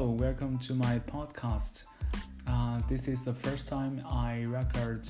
[0.00, 1.82] Hello, welcome to my podcast.
[2.46, 5.06] Uh, this is the first time I record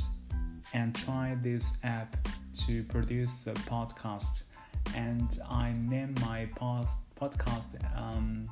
[0.73, 2.17] and try this app
[2.67, 4.43] to produce a podcast,
[4.97, 8.51] and I name my pod- podcast um,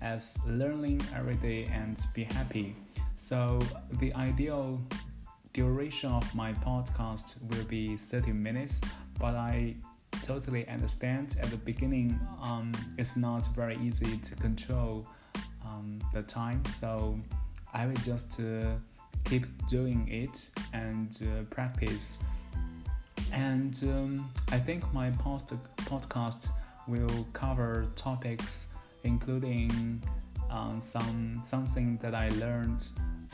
[0.00, 2.76] as Learning Every Day and Be Happy.
[3.16, 3.58] So,
[3.98, 4.80] the ideal
[5.52, 8.80] duration of my podcast will be 30 minutes,
[9.18, 9.74] but I
[10.22, 15.08] totally understand at the beginning um, it's not very easy to control
[15.72, 16.64] um, the time.
[16.66, 17.16] So
[17.74, 18.74] i will just uh,
[19.24, 22.18] keep doing it and uh, practice.
[23.32, 25.54] And um, i think my post-
[25.90, 26.48] podcast
[26.86, 28.68] will cover topics
[29.04, 30.02] including
[30.50, 32.82] um, some something that i learned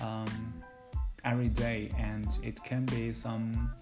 [0.01, 0.27] um,
[1.25, 1.91] every day.
[1.99, 3.73] And it can be some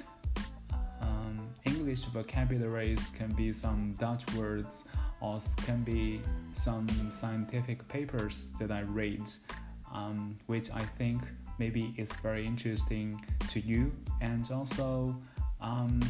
[1.87, 4.83] English vocabularies can be some Dutch words
[5.21, 6.21] or can be
[6.57, 9.23] some scientific papers that I read,
[9.95, 11.23] um, which I think
[11.61, 13.93] maybe is very interesting to you.
[14.21, 15.17] And also,
[15.61, 16.01] um,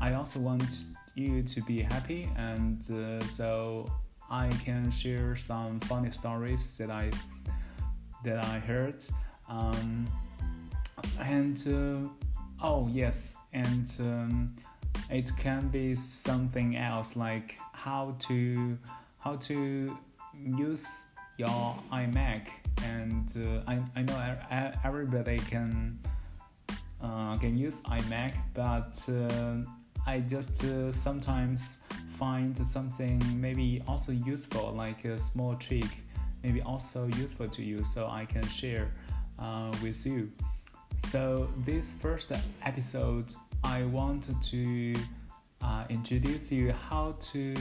[0.00, 3.86] I also want you to be happy, and uh, so
[4.28, 7.12] I can share some funny stories that I
[8.24, 9.04] that I heard.
[9.48, 10.08] Um,
[11.20, 14.56] and uh, oh yes, and um,
[15.10, 18.78] it can be something else like how to
[19.18, 19.96] how to
[20.34, 22.48] use your iMac.
[22.84, 24.36] And uh, I, I know
[24.84, 25.98] everybody can
[27.02, 29.56] uh, can use iMac but uh,
[30.06, 31.84] I just uh, sometimes
[32.18, 35.90] find something maybe also useful like a small trick
[36.42, 38.90] maybe also useful to you so I can share
[39.38, 40.30] uh, with you
[41.06, 43.26] so this first episode
[43.62, 44.94] I want to
[45.62, 47.54] uh, introduce you how to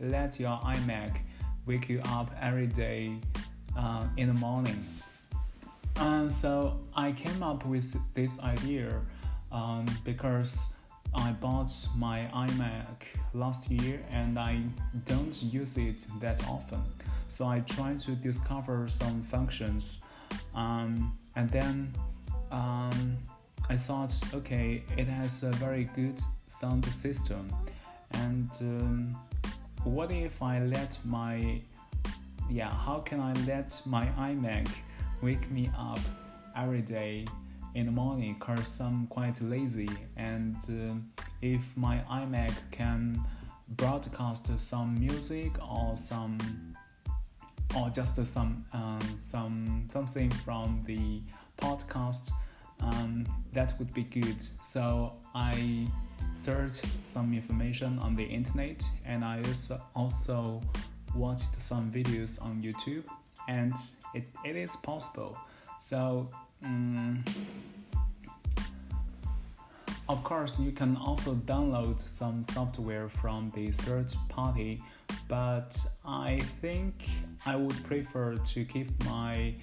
[0.00, 1.18] let your iMac
[1.66, 3.16] wake you up every day
[3.76, 4.84] uh, in the morning.
[5.96, 9.00] And so I came up with this idea
[9.50, 10.74] um, because
[11.14, 13.04] I bought my iMac
[13.34, 14.62] last year and I
[15.06, 16.82] don't use it that often.
[17.28, 20.02] So I try to discover some functions
[20.54, 21.92] um, and then
[22.52, 23.16] um,
[23.68, 27.48] I thought, okay, it has a very good sound system,
[28.12, 29.16] and um,
[29.84, 31.60] what if I let my,
[32.50, 34.68] yeah, how can I let my iMac
[35.22, 36.00] wake me up
[36.56, 37.24] every day
[37.74, 38.36] in the morning?
[38.38, 40.94] Cause I'm quite lazy, and uh,
[41.40, 43.20] if my iMac can
[43.70, 46.38] broadcast some music or some
[47.74, 51.22] or just some um, some something from the
[51.58, 52.30] podcast
[52.82, 54.42] um, that would be good.
[54.62, 55.86] So I
[56.34, 59.42] searched some information on the internet and I
[59.94, 60.60] also
[61.14, 63.04] watched some videos on YouTube
[63.48, 63.74] and
[64.14, 65.36] it, it is possible.
[65.78, 66.28] So
[66.64, 67.24] um,
[70.08, 74.82] of course, you can also download some software from the third party,
[75.28, 77.08] but I think
[77.46, 79.54] I would prefer to keep my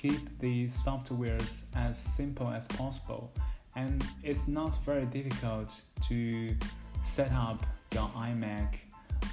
[0.00, 3.30] keep the softwares as simple as possible
[3.76, 5.70] and it's not very difficult
[6.08, 6.56] to
[7.04, 8.76] set up your iMac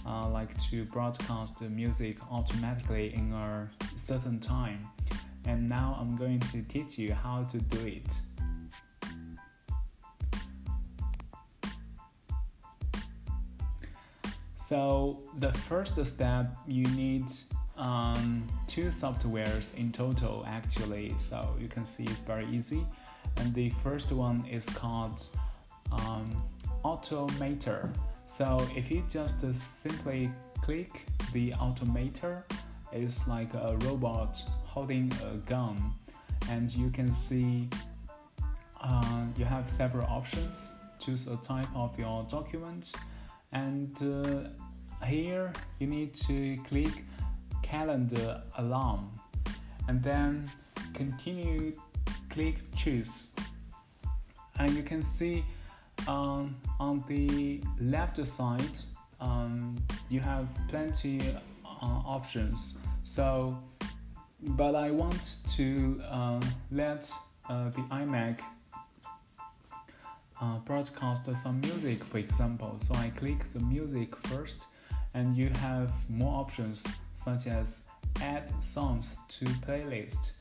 [0.05, 4.79] uh, like to broadcast the music automatically in a certain time
[5.45, 8.13] and now I'm going to teach you how to do it.
[14.59, 17.27] So the first step you need
[17.77, 22.85] um, two softwares in total actually so you can see it's very easy.
[23.37, 25.23] And the first one is called
[25.91, 26.31] um,
[26.83, 27.93] automator.
[28.25, 32.43] So if you just uh, simply click the automator
[32.91, 35.93] it's like a robot holding a gun.
[36.49, 37.67] And you can see
[38.81, 40.73] uh, you have several options.
[40.99, 42.91] Choose a type of your document.
[43.51, 47.05] And uh, here you need to click
[47.69, 49.11] calendar alarm
[49.87, 50.49] and then
[50.93, 51.73] continue
[52.29, 53.31] click choose.
[54.59, 55.43] And you can see
[56.07, 58.77] um, on the left side
[59.19, 59.75] um,
[60.09, 61.19] you have plenty
[61.65, 62.77] uh, options.
[63.03, 63.57] So
[64.41, 66.39] but I want to uh,
[66.71, 67.11] let
[67.49, 68.39] uh, the iMac
[70.39, 72.77] uh, broadcast some music for example.
[72.79, 74.65] So I click the music first
[75.13, 76.85] and you have more options
[77.27, 77.81] such as
[78.21, 80.31] add songs to playlist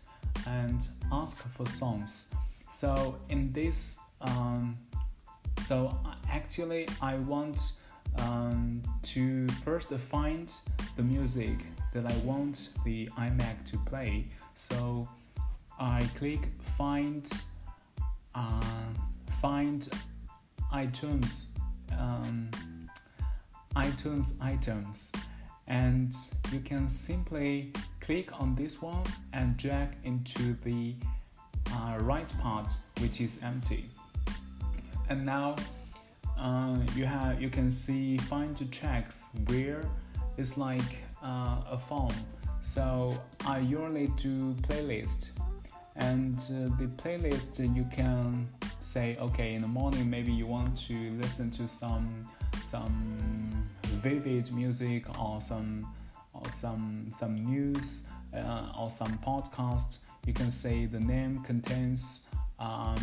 [0.47, 2.31] and ask for songs.
[2.71, 4.79] So in this, um,
[5.67, 5.99] so
[6.31, 7.59] actually I want
[8.19, 8.83] um,
[9.15, 10.53] to first find
[10.97, 11.59] the music
[11.93, 14.29] that I want the iMac to play.
[14.55, 15.09] So
[15.81, 17.29] I click find
[18.37, 18.91] uh,
[19.43, 19.89] find
[20.73, 21.47] iTunes
[21.99, 22.49] um,
[23.75, 25.11] iTunes items
[25.69, 26.15] and
[26.53, 29.03] you can simply click on this one
[29.33, 30.95] and drag into the
[31.73, 32.71] uh, right part
[33.01, 33.91] which is empty.
[35.09, 35.57] And now
[36.39, 39.83] uh, you have you can see find tracks where
[40.37, 42.15] it's like uh, a form.
[42.63, 45.31] So I usually do playlist.
[45.97, 48.47] And uh, the playlist you can
[48.83, 52.09] say okay in the morning maybe you want to listen to some
[52.63, 53.67] some
[54.07, 55.71] vivid music or some
[56.35, 62.27] or some some news uh, or some podcast you can say the name contains
[62.59, 62.97] um,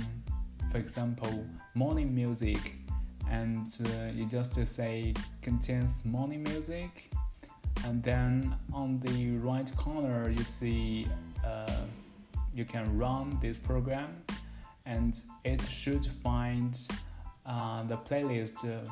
[0.71, 1.45] for example
[1.75, 2.73] morning music.
[3.29, 7.11] And uh, you just say contains morning music.
[7.85, 11.07] And then on the right corner you see
[11.45, 11.81] uh,
[12.53, 14.09] you can run this program.
[14.85, 16.77] And it should find
[17.45, 18.89] uh, the playlist uh,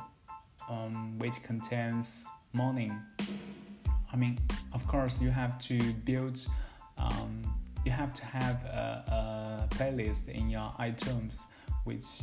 [0.70, 2.94] um, which contains morning
[4.12, 4.38] i mean
[4.74, 6.46] of course you have to build
[6.98, 7.42] um,
[7.86, 11.44] you have to have a, a, playlist in your itunes
[11.86, 12.22] which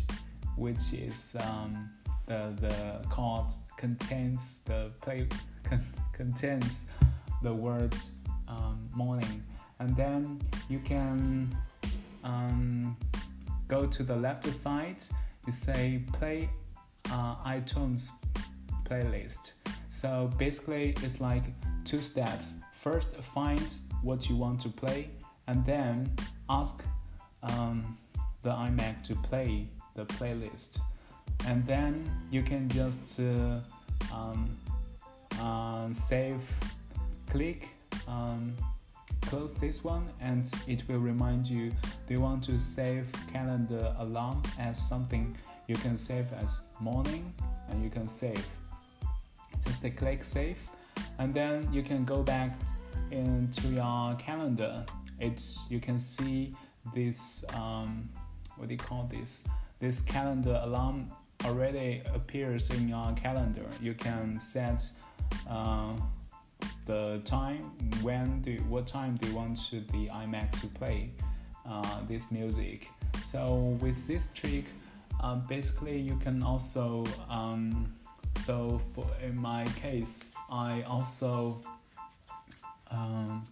[0.57, 1.91] which is um,
[2.27, 3.47] the the card
[3.77, 5.27] contains the play
[5.65, 6.91] con, contains
[7.43, 7.95] the word
[8.49, 9.43] um, morning
[9.79, 11.57] and then you can
[12.25, 12.97] um,
[13.69, 15.03] go to the left side
[15.47, 16.49] you say play
[17.11, 18.09] uh, itunes
[18.85, 19.53] playlist.
[19.89, 21.45] So basically it's like
[21.85, 22.55] two steps.
[22.75, 23.67] First find
[24.03, 25.11] what you want to play
[25.47, 26.11] and then
[26.49, 26.83] ask
[27.43, 27.97] um,
[28.43, 30.81] the iMac to play the playlist.
[31.47, 33.61] And then you can just uh,
[34.15, 34.51] um,
[35.41, 36.41] uh, save
[37.31, 37.69] click
[38.07, 38.55] um,
[39.23, 41.71] close this one and it will remind you.
[42.09, 45.37] You want to save calendar alarm as something
[45.69, 47.33] you can save as morning
[47.69, 48.45] and you can save.
[49.65, 50.57] Just click save.
[51.19, 52.59] And then you can go back
[53.11, 54.85] into your calendar.
[55.21, 56.55] It's you can see
[56.95, 58.09] this um,
[58.57, 59.45] what do you call this?
[59.79, 61.09] This calendar alarm
[61.45, 63.67] already appears in your calendar.
[63.81, 64.83] You can set
[65.49, 65.93] uh,
[66.87, 67.71] the time
[68.03, 71.13] when do what time do you want to the iMac to play
[71.69, 72.89] uh, this music.
[73.25, 74.65] So with this trick,
[75.21, 77.93] uh, basically you can also um,
[78.49, 81.61] so for in my case, I also
[82.91, 83.47] um,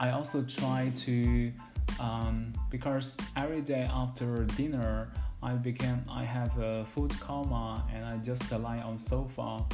[0.00, 1.52] I also try to
[2.00, 5.12] um, because every day after dinner
[5.42, 9.64] I became I have a food coma and I just lie on sofa,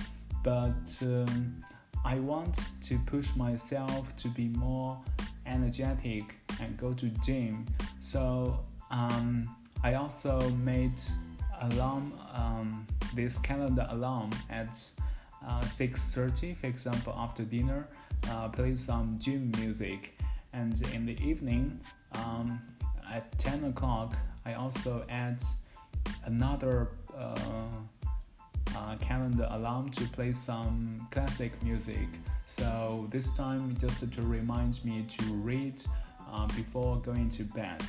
[0.43, 1.65] but um,
[2.05, 5.01] I want to push myself to be more
[5.47, 7.65] energetic and go to gym.
[8.01, 9.49] So um,
[9.85, 10.99] I also made
[11.61, 14.83] alarm um, this calendar alarm at
[15.47, 17.87] uh, 6.30 for example after dinner
[18.31, 20.19] uh, play some gym music
[20.55, 21.79] and in the evening
[22.15, 22.61] um,
[23.13, 24.17] at 10 o'clock
[24.47, 25.43] I also add
[26.25, 27.35] another uh,
[28.77, 32.09] uh, calendar alarm to play some classic music.
[32.47, 35.83] So this time, just to remind me to read
[36.31, 37.83] uh, before going to bed.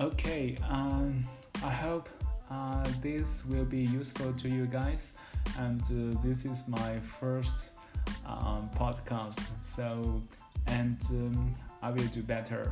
[0.00, 1.24] Okay, um,
[1.64, 2.08] I hope
[2.52, 5.18] uh, this will be useful to you guys,
[5.58, 7.70] and uh, this is my first
[8.24, 9.40] um, podcast.
[9.64, 10.22] So,
[10.68, 12.70] and um, I will do better.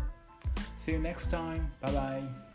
[0.78, 1.68] See you next time.
[1.80, 2.45] Bye bye.